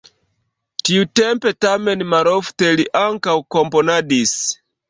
Tiutempe, 0.89 1.53
tamen 1.67 2.03
malofte 2.15 2.73
li 2.81 2.89
ankaŭ 3.05 3.39
komponadis. 3.59 4.37